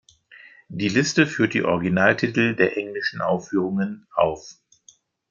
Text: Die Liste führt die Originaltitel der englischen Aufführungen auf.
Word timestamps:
Die 0.69 0.89
Liste 0.89 1.27
führt 1.27 1.53
die 1.53 1.61
Originaltitel 1.61 2.55
der 2.55 2.75
englischen 2.75 3.21
Aufführungen 3.21 4.07
auf. 4.15 4.55